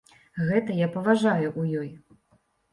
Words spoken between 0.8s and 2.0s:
паважаю ў ёй.